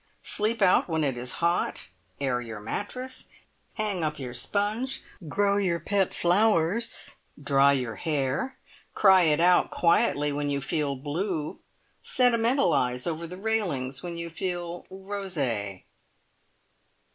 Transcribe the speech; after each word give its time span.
Sleep 0.23 0.63
out 0.63 0.89
when 0.89 1.03
it 1.03 1.15
is 1.15 1.33
hot. 1.45 1.89
Air 2.19 2.41
your 2.41 2.59
mattress. 2.59 3.25
Hang 3.75 4.03
up 4.03 4.17
your 4.17 4.33
sponge. 4.33 5.03
Grow 5.27 5.57
your 5.57 5.79
pet 5.79 6.11
flowers. 6.11 7.17
Dry 7.39 7.73
your 7.73 7.97
hair. 7.97 8.57
Cry 8.95 9.25
it 9.25 9.39
out 9.39 9.69
quietly 9.69 10.31
when 10.31 10.49
you 10.49 10.59
feel 10.59 10.95
blue. 10.95 11.59
Sentimentalise 12.01 13.05
over 13.05 13.27
the 13.27 13.37
railings 13.37 14.01
when 14.01 14.17
you 14.17 14.27
feel 14.31 14.87
rose." 14.89 15.37